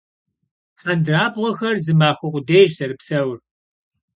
Hendırabğuexer 0.83 1.75
zı 1.85 1.93
maxue 1.99 2.29
khuedêyş 2.33 2.71
zerıpseur. 2.79 3.37